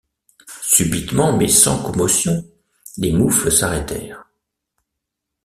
[0.63, 2.43] Subitement, mais sans commotion,
[2.97, 4.25] les moufles s’arrêtèrent.